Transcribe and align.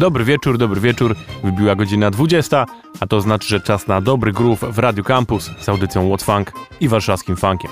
Dobry 0.00 0.24
wieczór, 0.24 0.58
dobry 0.58 0.80
wieczór. 0.80 1.16
Wybiła 1.44 1.74
godzina 1.74 2.10
20, 2.10 2.66
a 3.00 3.06
to 3.06 3.20
znaczy, 3.20 3.48
że 3.48 3.60
czas 3.60 3.86
na 3.86 4.00
dobry 4.00 4.32
groove 4.32 4.60
w 4.60 4.78
Radio 4.78 5.04
Campus 5.04 5.50
z 5.60 5.68
audycją 5.68 6.08
What's 6.08 6.24
Funk 6.24 6.52
i 6.80 6.88
warszawskim 6.88 7.36
funkiem. 7.36 7.70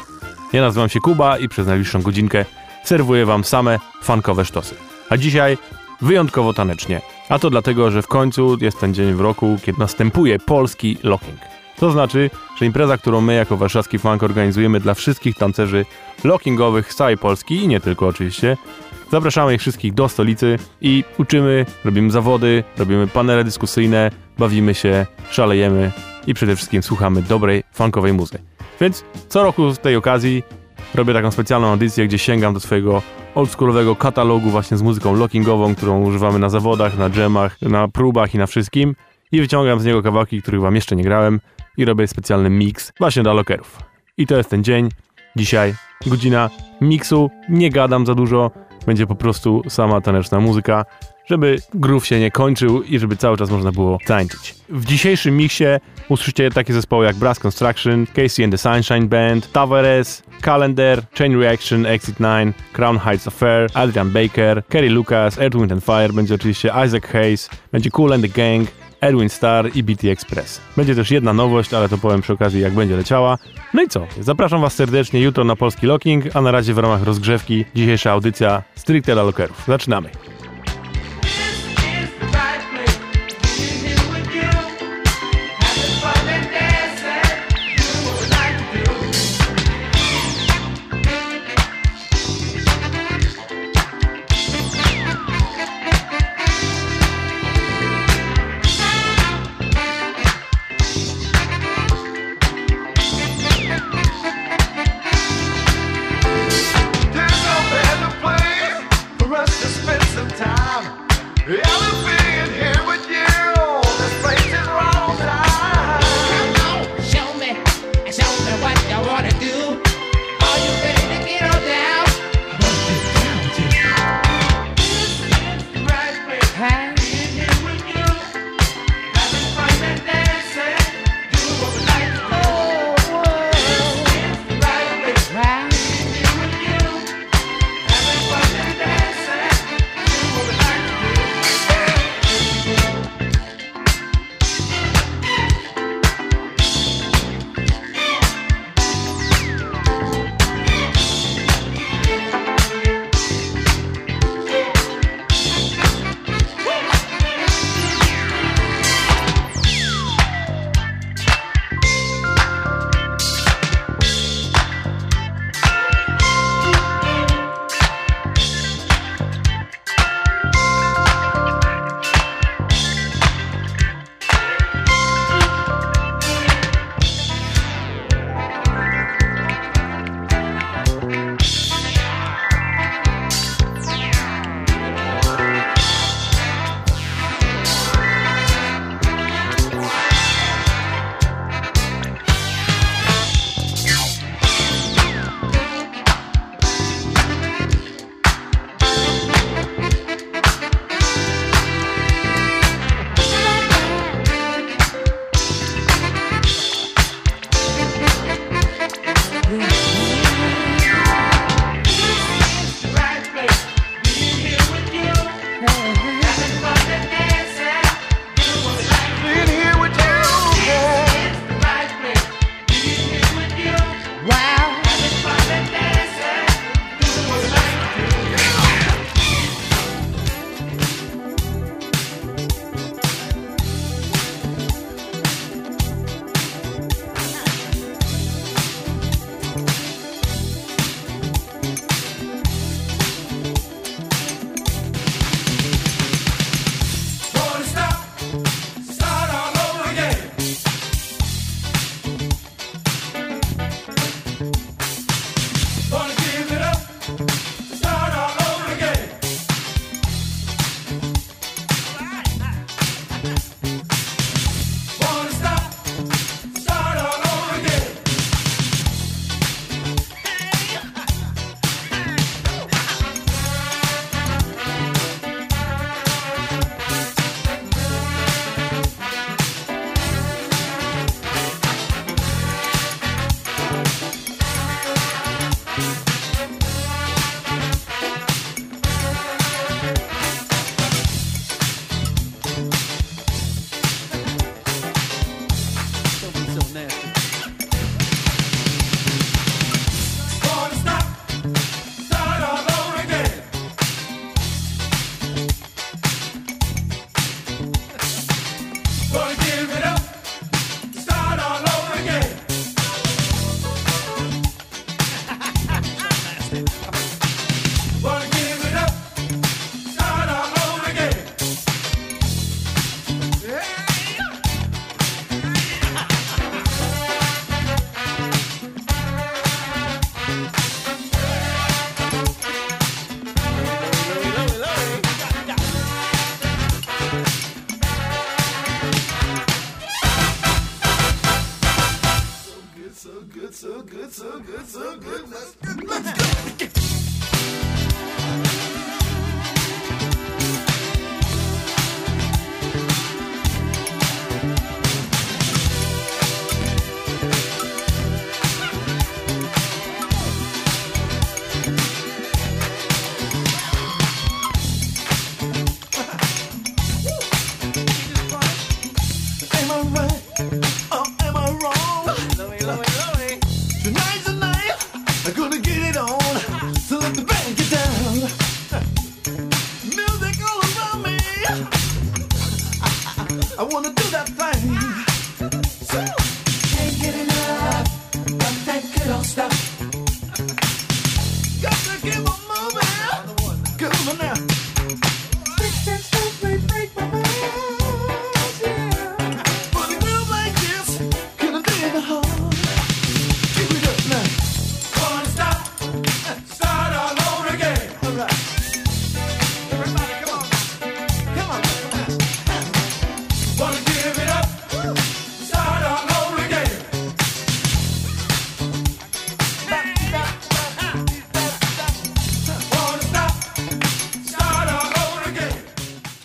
Ja 0.52 0.62
nazywam 0.62 0.88
się 0.88 1.00
Kuba 1.00 1.38
i 1.38 1.48
przez 1.48 1.66
najbliższą 1.66 2.02
godzinkę 2.02 2.44
serwuję 2.84 3.26
wam 3.26 3.44
same 3.44 3.78
funkowe 4.02 4.44
sztosy. 4.44 4.74
A 5.10 5.16
dzisiaj 5.16 5.58
wyjątkowo 6.02 6.54
tanecznie. 6.54 7.00
A 7.28 7.38
to 7.38 7.50
dlatego, 7.50 7.90
że 7.90 8.02
w 8.02 8.08
końcu 8.08 8.56
jest 8.60 8.80
ten 8.80 8.94
dzień 8.94 9.12
w 9.12 9.20
roku, 9.20 9.56
kiedy 9.64 9.78
następuje 9.78 10.38
polski 10.38 10.98
locking. 11.02 11.38
To 11.78 11.90
znaczy, 11.90 12.30
że 12.58 12.66
impreza, 12.66 12.98
którą 12.98 13.20
my 13.20 13.34
jako 13.34 13.56
warszawski 13.56 13.98
funk 13.98 14.22
organizujemy 14.22 14.80
dla 14.80 14.94
wszystkich 14.94 15.36
tancerzy 15.36 15.84
lockingowych 16.24 16.92
z 16.92 16.96
całej 16.96 17.18
Polski 17.18 17.56
i 17.56 17.68
nie 17.68 17.80
tylko 17.80 18.06
oczywiście, 18.06 18.56
Zapraszamy 19.10 19.54
ich 19.54 19.60
wszystkich 19.60 19.94
do 19.94 20.08
stolicy 20.08 20.58
i 20.80 21.04
uczymy, 21.18 21.66
robimy 21.84 22.10
zawody, 22.10 22.64
robimy 22.78 23.06
panele 23.06 23.44
dyskusyjne, 23.44 24.10
bawimy 24.38 24.74
się, 24.74 25.06
szalejemy 25.30 25.92
i 26.26 26.34
przede 26.34 26.56
wszystkim 26.56 26.82
słuchamy 26.82 27.22
dobrej, 27.22 27.64
funkowej 27.72 28.12
muzyki. 28.12 28.44
Więc 28.80 29.04
co 29.28 29.42
roku 29.42 29.70
z 29.70 29.78
tej 29.78 29.96
okazji 29.96 30.42
robię 30.94 31.14
taką 31.14 31.30
specjalną 31.30 31.68
audycję, 31.68 32.06
gdzie 32.06 32.18
sięgam 32.18 32.54
do 32.54 32.60
swojego 32.60 33.02
oldschoolowego 33.34 33.96
katalogu 33.96 34.50
właśnie 34.50 34.76
z 34.76 34.82
muzyką 34.82 35.14
lockingową, 35.14 35.74
którą 35.74 36.02
używamy 36.02 36.38
na 36.38 36.48
zawodach, 36.48 36.98
na 36.98 37.10
dżemach, 37.10 37.62
na 37.62 37.88
próbach 37.88 38.34
i 38.34 38.38
na 38.38 38.46
wszystkim 38.46 38.94
i 39.32 39.40
wyciągam 39.40 39.80
z 39.80 39.84
niego 39.84 40.02
kawałki, 40.02 40.42
których 40.42 40.60
wam 40.60 40.74
jeszcze 40.74 40.96
nie 40.96 41.02
grałem 41.02 41.40
i 41.76 41.84
robię 41.84 42.08
specjalny 42.08 42.50
mix 42.50 42.92
właśnie 42.98 43.22
dla 43.22 43.32
lockerów. 43.32 43.78
I 44.18 44.26
to 44.26 44.36
jest 44.36 44.50
ten 44.50 44.64
dzień. 44.64 44.88
Dzisiaj 45.36 45.74
godzina 46.06 46.50
miksu, 46.80 47.30
nie 47.48 47.70
gadam 47.70 48.06
za 48.06 48.14
dużo, 48.14 48.50
będzie 48.88 49.06
po 49.06 49.14
prostu 49.14 49.62
sama 49.68 50.00
taneczna 50.00 50.40
muzyka, 50.40 50.84
żeby 51.26 51.58
groove 51.74 52.06
się 52.06 52.20
nie 52.20 52.30
kończył 52.30 52.82
i 52.82 52.98
żeby 52.98 53.16
cały 53.16 53.36
czas 53.36 53.50
można 53.50 53.72
było 53.72 53.98
tańczyć. 54.06 54.54
W 54.68 54.84
dzisiejszym 54.84 55.36
miksie 55.36 55.64
usłyszycie 56.08 56.50
takie 56.50 56.72
zespoły 56.72 57.06
jak 57.06 57.16
Brass 57.16 57.38
Construction, 57.38 58.06
Casey 58.06 58.44
and 58.44 58.52
the 58.52 58.58
Sunshine 58.58 59.08
Band, 59.08 59.52
Tavares, 59.52 60.22
Calendar, 60.40 61.02
Chain 61.18 61.40
Reaction, 61.40 61.86
Exit 61.86 62.16
9, 62.18 62.56
Crown 62.72 62.98
Heights 62.98 63.28
Affair, 63.28 63.70
Adrian 63.74 64.10
Baker, 64.10 64.62
Kerry 64.68 64.90
Lucas, 64.90 65.38
Wind 65.54 65.72
and 65.72 65.84
Fire, 65.84 66.12
będzie 66.12 66.34
oczywiście 66.34 66.72
Isaac 66.86 67.06
Hayes, 67.06 67.50
będzie 67.72 67.90
Cool 67.90 68.12
and 68.12 68.22
the 68.22 68.28
Gang, 68.28 68.68
Edwin 69.00 69.28
Star 69.28 69.70
i 69.76 69.82
BT 69.82 70.10
Express. 70.10 70.60
Będzie 70.76 70.94
też 70.94 71.10
jedna 71.10 71.32
nowość, 71.32 71.74
ale 71.74 71.88
to 71.88 71.98
powiem 71.98 72.20
przy 72.20 72.32
okazji 72.32 72.60
jak 72.60 72.72
będzie 72.72 72.96
leciała. 72.96 73.38
No 73.74 73.82
i 73.82 73.88
co? 73.88 74.06
Zapraszam 74.20 74.60
Was 74.60 74.74
serdecznie 74.74 75.20
jutro 75.20 75.44
na 75.44 75.56
Polski 75.56 75.86
Locking, 75.86 76.36
a 76.36 76.40
na 76.40 76.50
razie 76.50 76.74
w 76.74 76.78
ramach 76.78 77.02
rozgrzewki 77.02 77.64
dzisiejsza 77.74 78.12
audycja 78.12 78.62
stricte 78.74 79.12
dla 79.12 79.22
lockerów. 79.22 79.64
Zaczynamy. 79.68 80.10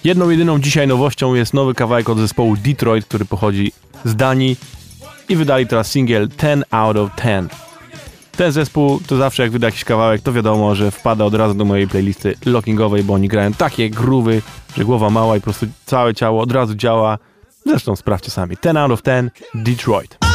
Jedną 0.04 0.30
jedyną 0.30 0.60
dzisiaj 0.60 0.88
nowością 0.88 1.34
jest 1.34 1.54
nowy 1.54 1.74
kawałek 1.74 2.10
od 2.10 2.18
zespołu 2.18 2.58
Detroit, 2.58 3.06
który 3.06 3.26
pochodzi 3.26 3.72
z 4.06 4.16
Danii 4.16 4.58
i 5.30 5.36
wydali 5.36 5.68
teraz 5.68 5.92
singiel 5.92 6.28
10 6.28 6.66
out 6.72 6.98
of 6.98 7.10
10. 7.18 7.52
Ten 8.32 8.52
zespół 8.52 9.00
to 9.08 9.18
zawsze 9.18 9.44
jak 9.44 9.52
wyda 9.52 9.68
jakiś 9.68 9.84
kawałek, 9.84 10.22
to 10.22 10.34
wiadomo, 10.34 10.76
że 10.76 10.92
wpada 10.92 11.26
od 11.26 11.34
razu 11.34 11.54
do 11.54 11.66
mojej 11.66 11.88
playlisty 11.88 12.36
lockingowej, 12.46 13.04
bo 13.04 13.14
oni 13.14 13.28
grają 13.28 13.54
takie 13.54 13.90
gruwy, 13.90 14.42
że 14.78 14.86
głowa 14.86 15.10
mała 15.10 15.38
i 15.38 15.40
po 15.40 15.44
prostu 15.44 15.66
całe 15.86 16.14
ciało 16.14 16.42
od 16.42 16.52
razu 16.52 16.76
działa. 16.76 17.18
Zresztą 17.66 17.96
sprawdźcie 17.96 18.32
sami. 18.32 18.56
10 18.64 18.78
out 18.78 18.92
of 18.92 19.02
10 19.02 19.32
Detroit. 19.56 20.33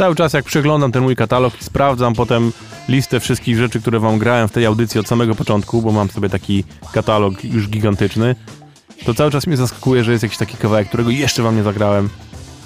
Cały 0.00 0.14
czas 0.14 0.32
jak 0.32 0.44
przeglądam 0.44 0.92
ten 0.92 1.02
mój 1.02 1.16
katalog 1.16 1.60
i 1.60 1.64
sprawdzam 1.64 2.14
potem 2.14 2.52
listę 2.88 3.20
wszystkich 3.20 3.56
rzeczy, 3.56 3.80
które 3.80 4.00
wam 4.00 4.18
grałem 4.18 4.48
w 4.48 4.52
tej 4.52 4.66
audycji 4.66 5.00
od 5.00 5.08
samego 5.08 5.34
początku, 5.34 5.82
bo 5.82 5.92
mam 5.92 6.10
sobie 6.10 6.28
taki 6.28 6.64
katalog 6.92 7.44
już 7.44 7.68
gigantyczny, 7.68 8.36
to 9.04 9.14
cały 9.14 9.30
czas 9.30 9.46
mnie 9.46 9.56
zaskakuje, 9.56 10.04
że 10.04 10.12
jest 10.12 10.22
jakiś 10.22 10.38
taki 10.38 10.56
kawałek, 10.56 10.88
którego 10.88 11.10
jeszcze 11.10 11.42
wam 11.42 11.56
nie 11.56 11.62
zagrałem 11.62 12.08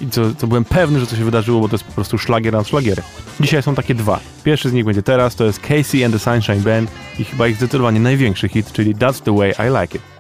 i 0.00 0.10
co, 0.10 0.34
co 0.34 0.46
byłem 0.46 0.64
pewny, 0.64 1.00
że 1.00 1.06
to 1.06 1.16
się 1.16 1.24
wydarzyło, 1.24 1.60
bo 1.60 1.68
to 1.68 1.74
jest 1.74 1.84
po 1.84 1.92
prostu 1.92 2.18
szlagier 2.18 2.52
na 2.52 2.64
szlagiery. 2.64 3.02
Dzisiaj 3.40 3.62
są 3.62 3.74
takie 3.74 3.94
dwa. 3.94 4.20
Pierwszy 4.44 4.70
z 4.70 4.72
nich 4.72 4.84
będzie 4.84 5.02
teraz, 5.02 5.36
to 5.36 5.44
jest 5.44 5.60
Casey 5.60 6.04
and 6.04 6.14
the 6.14 6.18
Sunshine 6.18 6.60
Band 6.60 6.90
i 7.18 7.24
chyba 7.24 7.48
ich 7.48 7.56
zdecydowanie 7.56 8.00
największy 8.00 8.48
hit, 8.48 8.72
czyli 8.72 8.94
That's 8.94 9.22
the 9.22 9.36
Way 9.36 9.50
I 9.50 9.80
Like 9.80 9.98
It. 9.98 10.13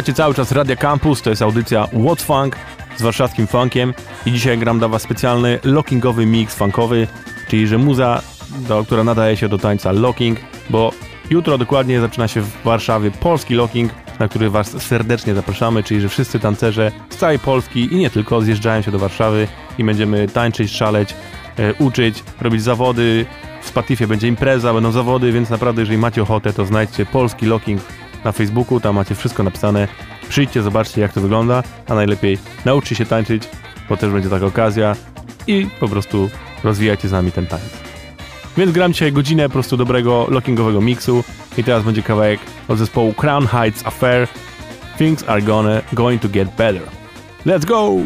Słuchacie 0.00 0.16
cały 0.16 0.34
czas 0.34 0.52
Radia 0.52 0.76
Campus, 0.76 1.22
to 1.22 1.30
jest 1.30 1.42
audycja 1.42 1.86
What 2.04 2.22
Funk 2.22 2.56
z 2.96 3.02
warszawskim 3.02 3.46
funkiem. 3.46 3.94
I 4.26 4.32
dzisiaj 4.32 4.58
gram 4.58 4.78
dla 4.78 4.88
was 4.88 5.02
specjalny 5.02 5.58
lockingowy 5.64 6.26
mix 6.26 6.54
funkowy, 6.54 7.06
czyli 7.48 7.66
że 7.66 7.78
muza, 7.78 8.22
do, 8.68 8.84
która 8.84 9.04
nadaje 9.04 9.36
się 9.36 9.48
do 9.48 9.58
tańca 9.58 9.92
locking, 9.92 10.38
bo 10.70 10.92
jutro 11.30 11.58
dokładnie 11.58 12.00
zaczyna 12.00 12.28
się 12.28 12.40
w 12.40 12.62
Warszawie 12.64 13.10
polski 13.10 13.54
locking, 13.54 13.92
na 14.18 14.28
który 14.28 14.50
was 14.50 14.82
serdecznie 14.82 15.34
zapraszamy, 15.34 15.82
czyli 15.82 16.00
że 16.00 16.08
wszyscy 16.08 16.38
tancerze 16.38 16.92
z 17.10 17.16
całej 17.16 17.38
Polski 17.38 17.94
i 17.94 17.96
nie 17.96 18.10
tylko 18.10 18.42
zjeżdżają 18.42 18.82
się 18.82 18.90
do 18.90 18.98
Warszawy 18.98 19.48
i 19.78 19.84
będziemy 19.84 20.28
tańczyć, 20.28 20.72
szaleć, 20.72 21.14
e, 21.58 21.74
uczyć, 21.74 22.24
robić 22.40 22.62
zawody, 22.62 23.26
w 23.62 23.68
Spatifie 23.68 24.06
będzie 24.06 24.28
impreza, 24.28 24.74
będą 24.74 24.92
zawody, 24.92 25.32
więc 25.32 25.50
naprawdę 25.50 25.82
jeżeli 25.82 25.98
macie 25.98 26.22
ochotę, 26.22 26.52
to 26.52 26.66
znajdźcie 26.66 27.06
polski 27.06 27.46
locking 27.46 27.80
na 28.24 28.32
Facebooku, 28.32 28.80
tam 28.80 28.94
macie 28.94 29.14
wszystko 29.14 29.42
napisane. 29.42 29.88
Przyjdźcie, 30.28 30.62
zobaczcie 30.62 31.00
jak 31.00 31.12
to 31.12 31.20
wygląda, 31.20 31.62
a 31.88 31.94
najlepiej 31.94 32.38
nauczcie 32.64 32.94
się 32.94 33.06
tańczyć, 33.06 33.42
bo 33.88 33.96
też 33.96 34.12
będzie 34.12 34.30
taka 34.30 34.46
okazja 34.46 34.96
i 35.46 35.66
po 35.80 35.88
prostu 35.88 36.30
rozwijajcie 36.64 37.08
z 37.08 37.12
nami 37.12 37.32
ten 37.32 37.46
tańc. 37.46 37.62
Więc 38.56 38.72
gram 38.72 38.92
dzisiaj 38.92 39.12
godzinę 39.12 39.48
po 39.48 39.52
prostu 39.52 39.76
dobrego 39.76 40.26
lockingowego 40.30 40.80
miksu 40.80 41.24
i 41.58 41.64
teraz 41.64 41.84
będzie 41.84 42.02
kawałek 42.02 42.40
od 42.68 42.78
zespołu 42.78 43.12
Crown 43.12 43.46
Heights 43.46 43.86
Affair 43.86 44.28
Things 44.98 45.28
are 45.28 45.42
gonna, 45.42 45.82
going 45.92 46.20
to 46.20 46.28
get 46.28 46.56
better. 46.56 46.82
Let's 47.46 47.64
go! 47.64 48.04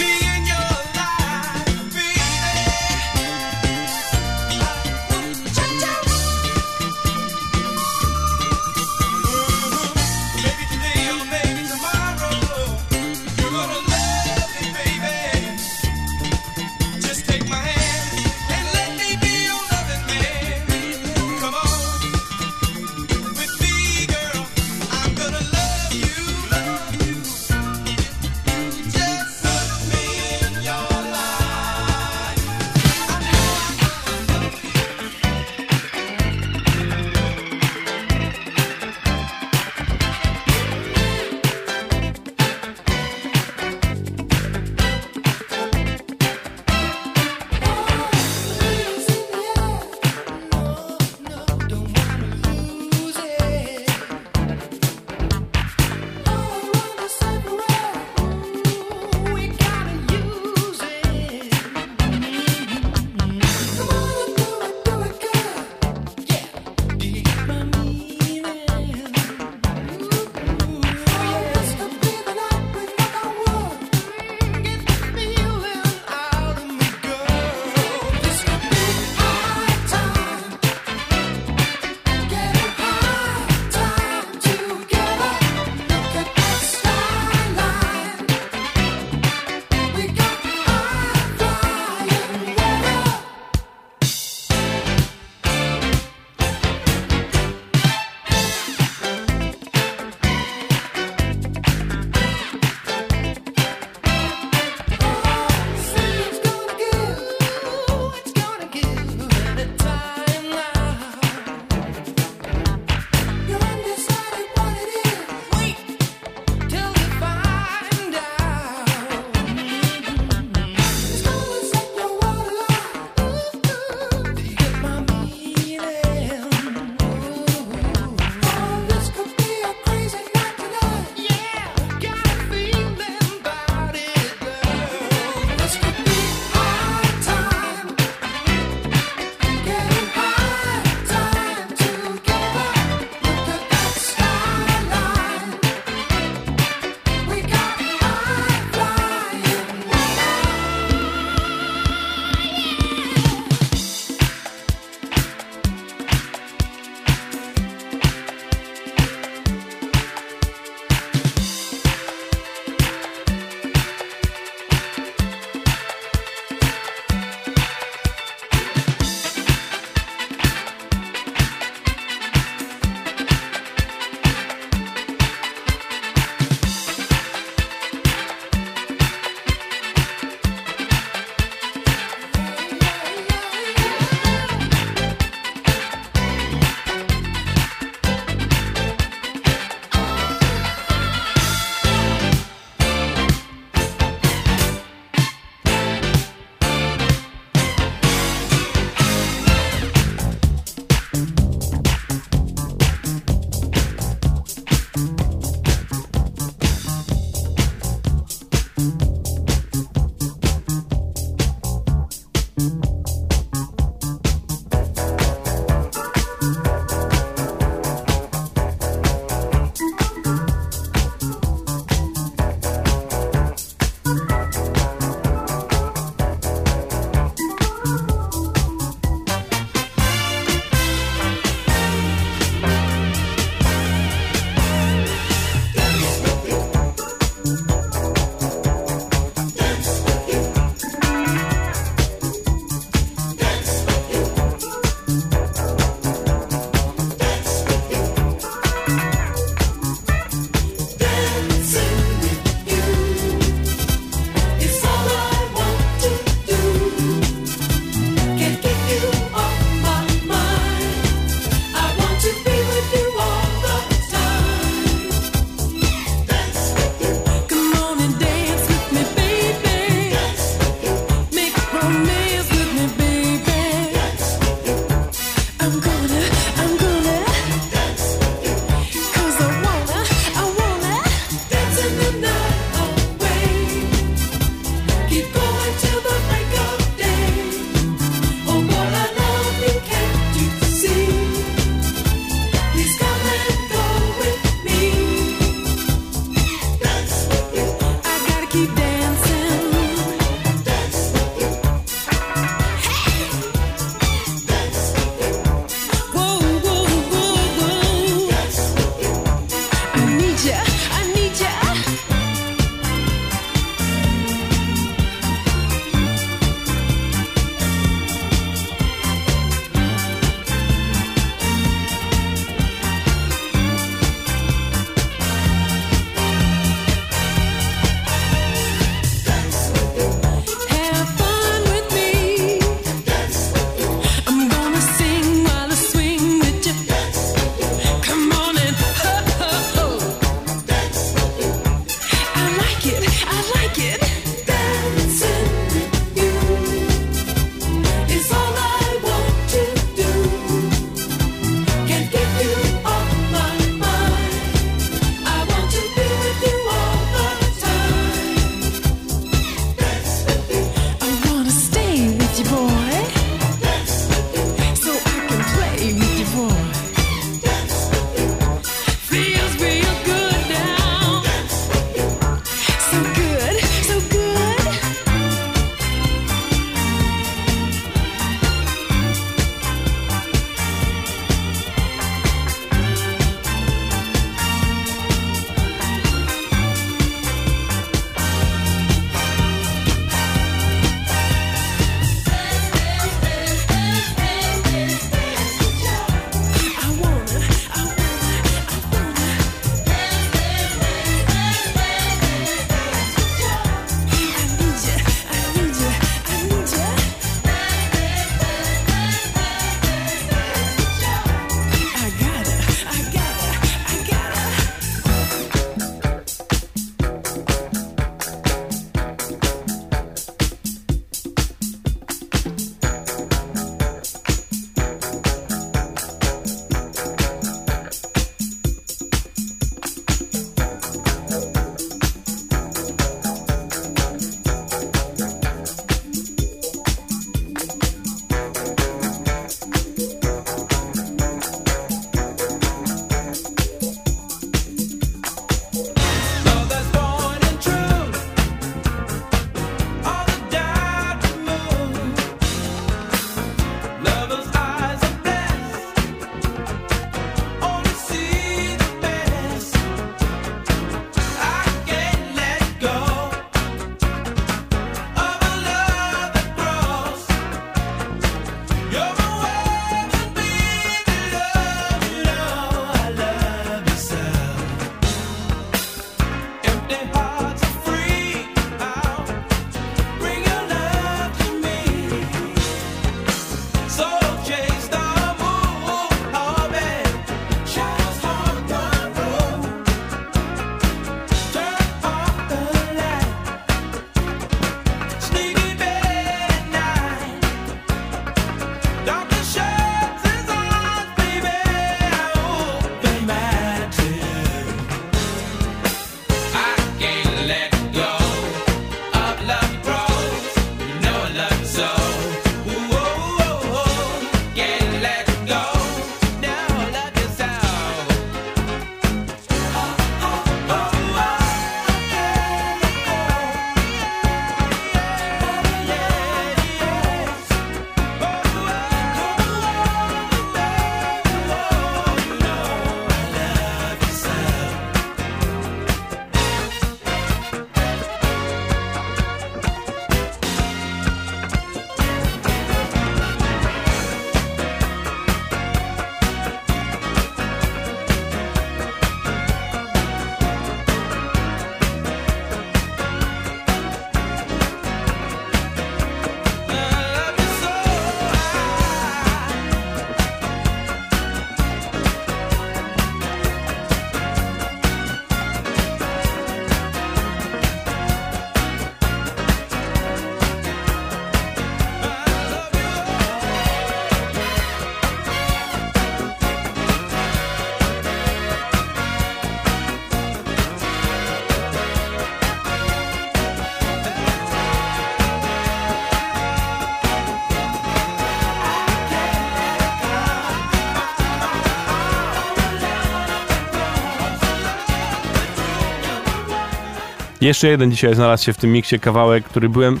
Jeszcze 597.40 597.68
jeden 597.68 597.90
dzisiaj 597.90 598.14
znalazł 598.14 598.44
się 598.44 598.52
w 598.52 598.56
tym 598.56 598.72
miksie 598.72 599.00
kawałek, 599.00 599.44
który 599.44 599.68
byłem 599.68 600.00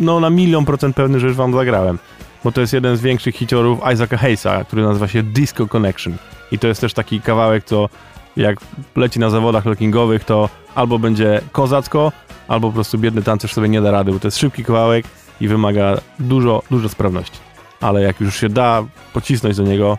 no 0.00 0.20
na 0.20 0.30
milion 0.30 0.64
procent 0.64 0.96
pewny, 0.96 1.20
że 1.20 1.26
już 1.26 1.36
wam 1.36 1.52
zagrałem. 1.52 1.98
Bo 2.44 2.52
to 2.52 2.60
jest 2.60 2.72
jeden 2.72 2.96
z 2.96 3.00
większych 3.00 3.36
hiciorów 3.36 3.78
Isaaca 3.94 4.16
Hayesa, 4.16 4.64
który 4.64 4.82
nazywa 4.82 5.08
się 5.08 5.22
Disco 5.22 5.66
Connection. 5.66 6.16
I 6.52 6.58
to 6.58 6.68
jest 6.68 6.80
też 6.80 6.94
taki 6.94 7.20
kawałek, 7.20 7.64
co 7.64 7.88
jak 8.36 8.58
leci 8.96 9.20
na 9.20 9.30
zawodach 9.30 9.64
lockingowych, 9.64 10.24
to 10.24 10.48
albo 10.74 10.98
będzie 10.98 11.40
kozacko, 11.52 12.12
albo 12.48 12.68
po 12.68 12.74
prostu 12.74 12.98
biedny 12.98 13.22
tancerz 13.22 13.52
sobie 13.52 13.68
nie 13.68 13.80
da 13.80 13.90
rady, 13.90 14.12
bo 14.12 14.20
to 14.20 14.26
jest 14.26 14.38
szybki 14.38 14.64
kawałek 14.64 15.06
i 15.40 15.48
wymaga 15.48 15.96
dużo, 16.18 16.62
dużo 16.70 16.88
sprawności. 16.88 17.38
Ale 17.80 18.02
jak 18.02 18.20
już 18.20 18.40
się 18.40 18.48
da 18.48 18.84
pocisnąć 19.12 19.56
do 19.56 19.62
niego, 19.62 19.98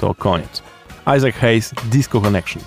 to 0.00 0.14
koniec. 0.14 0.62
Isaac 1.16 1.34
Hayes, 1.34 1.74
Disco 1.84 2.20
Connection. 2.20 2.62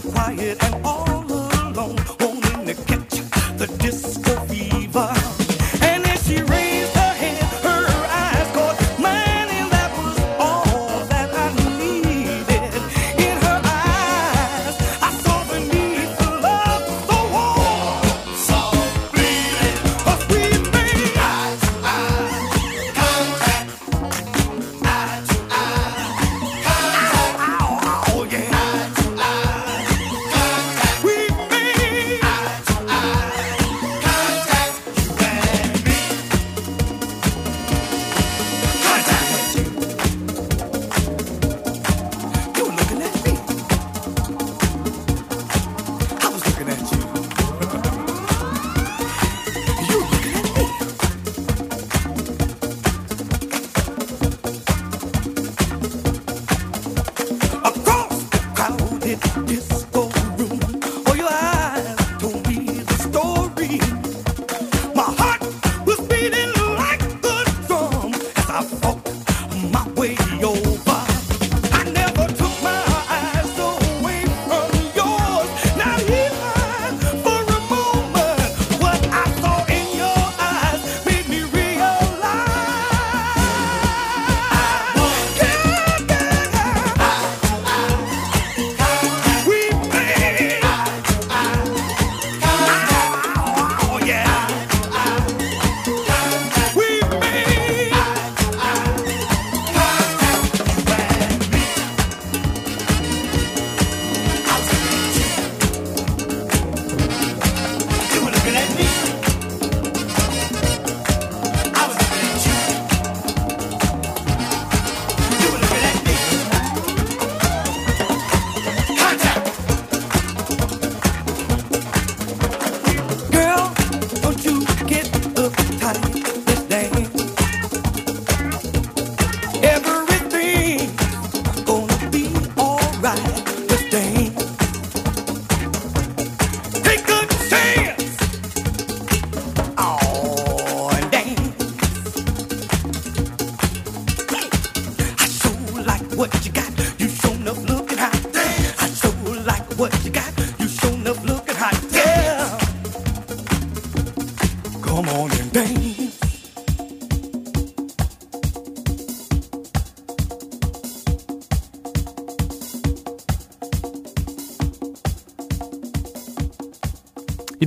quiet 0.00 0.62
and 0.62 0.86
all. 0.86 1.17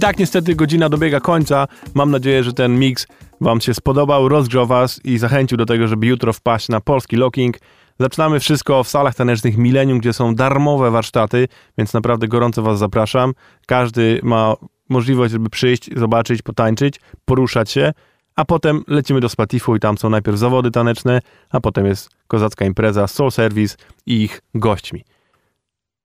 Tak 0.02 0.20
niestety 0.20 0.56
godzina 0.56 0.90
dobiega 0.90 1.20
końca. 1.20 1.68
Mam 1.94 2.12
nadzieję, 2.12 2.44
że 2.44 2.54
ten 2.54 2.80
mix 2.80 3.08
Wam 3.42 3.62
się 3.62 3.74
spodobał, 3.74 4.30
rozgrzał 4.30 4.68
Was 4.68 5.06
i 5.06 5.18
zachęcił 5.18 5.58
do 5.58 5.66
tego, 5.66 5.88
żeby 5.88 6.08
jutro 6.08 6.34
wpaść 6.34 6.70
na 6.70 6.80
polski 6.80 7.16
locking. 7.16 7.58
Zaczynamy 8.00 8.40
wszystko 8.40 8.84
w 8.84 8.88
salach 8.88 9.16
tanecznych 9.16 9.58
Millennium, 9.58 10.00
gdzie 10.00 10.14
są 10.14 10.36
darmowe 10.36 10.92
warsztaty, 10.92 11.48
więc 11.78 11.94
naprawdę 11.94 12.28
gorąco 12.28 12.62
Was 12.62 12.80
zapraszam. 12.80 13.34
Każdy 13.68 14.20
ma 14.24 14.56
możliwość, 14.90 15.32
żeby 15.32 15.50
przyjść, 15.50 15.90
zobaczyć, 15.96 16.42
potańczyć, 16.42 17.00
poruszać 17.26 17.72
się, 17.72 17.94
a 18.36 18.46
potem 18.46 18.84
lecimy 18.88 19.20
do 19.20 19.30
Spatifu 19.30 19.76
i 19.76 19.80
tam 19.80 19.98
są 19.98 20.10
najpierw 20.10 20.38
zawody 20.38 20.72
taneczne, 20.72 21.20
a 21.50 21.60
potem 21.60 21.86
jest 21.86 22.10
kozacka 22.28 22.66
impreza, 22.66 23.08
soul 23.08 23.32
service 23.32 23.76
i 24.06 24.24
ich 24.24 24.42
gośćmi. 24.56 25.04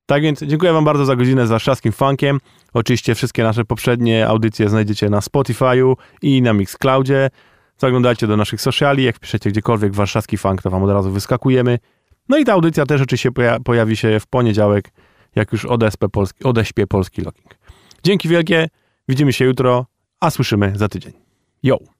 Tak 0.07 0.21
więc 0.21 0.43
dziękuję 0.43 0.73
Wam 0.73 0.85
bardzo 0.85 1.05
za 1.05 1.15
godzinę 1.15 1.47
z 1.47 1.49
warszawskim 1.49 1.91
funkiem. 1.91 2.39
Oczywiście 2.73 3.15
wszystkie 3.15 3.43
nasze 3.43 3.65
poprzednie 3.65 4.27
audycje 4.27 4.69
znajdziecie 4.69 5.09
na 5.09 5.19
Spotify'u 5.19 5.93
i 6.21 6.41
na 6.41 6.53
Mixcloudzie. 6.53 7.29
Zaglądajcie 7.77 8.27
do 8.27 8.37
naszych 8.37 8.61
sociali, 8.61 9.03
jak 9.03 9.19
piszecie 9.19 9.49
gdziekolwiek 9.51 9.93
warszawski 9.93 10.37
funk, 10.37 10.61
to 10.61 10.69
Wam 10.69 10.83
od 10.83 10.89
razu 10.89 11.11
wyskakujemy. 11.11 11.79
No 12.29 12.37
i 12.37 12.45
ta 12.45 12.53
audycja 12.53 12.85
też 12.85 13.01
oczywiście 13.01 13.31
poja- 13.31 13.59
pojawi 13.59 13.97
się 13.97 14.19
w 14.19 14.27
poniedziałek, 14.27 14.91
jak 15.35 15.51
już 15.51 15.67
polski, 16.11 16.43
odeśpię 16.43 16.87
polski 16.87 17.21
locking. 17.21 17.55
Dzięki 18.03 18.29
wielkie, 18.29 18.69
widzimy 19.09 19.33
się 19.33 19.45
jutro, 19.45 19.85
a 20.19 20.29
słyszymy 20.29 20.73
za 20.75 20.87
tydzień. 20.87 21.13
Yo! 21.63 21.96